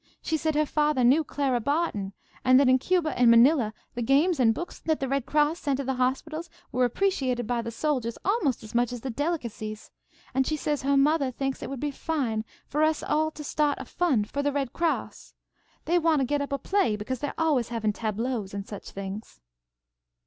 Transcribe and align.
She 0.23 0.35
said 0.35 0.55
her 0.55 0.65
fathah 0.65 1.05
knew 1.05 1.23
Clara 1.23 1.59
Barton, 1.59 2.13
and 2.43 2.59
that 2.59 2.67
in 2.67 2.79
Cuba 2.79 3.09
and 3.19 3.29
Manila 3.29 3.71
the 3.93 4.01
games 4.01 4.39
and 4.39 4.51
books 4.51 4.79
that 4.79 4.99
the 4.99 5.07
Red 5.07 5.27
Cross 5.27 5.59
sent 5.59 5.77
to 5.77 5.83
the 5.83 5.93
hospitals 5.93 6.49
were 6.71 6.85
appreciated 6.85 7.45
by 7.45 7.61
the 7.61 7.69
soldiahs 7.69 8.17
almost 8.25 8.63
as 8.63 8.73
much 8.73 8.91
as 8.91 9.01
the 9.01 9.11
delicacies. 9.11 9.91
And 10.33 10.47
she 10.47 10.57
says 10.57 10.81
her 10.81 10.97
mothah 10.97 11.31
thinks 11.31 11.61
it 11.61 11.69
would 11.69 11.79
be 11.79 11.91
fine 11.91 12.45
for 12.65 12.81
us 12.81 13.03
all 13.03 13.29
to 13.29 13.43
start 13.43 13.77
a 13.79 13.85
fund 13.85 14.27
for 14.27 14.41
the 14.41 14.51
Red 14.51 14.73
Cross. 14.73 15.35
They 15.85 15.99
wanted 15.99 16.23
to 16.23 16.29
get 16.29 16.41
up 16.41 16.51
a 16.51 16.57
play 16.57 16.95
because 16.95 17.19
they're 17.19 17.35
always 17.39 17.69
havin' 17.69 17.93
tableaux 17.93 18.47
and 18.53 18.65
such 18.65 18.89
things. 18.89 19.39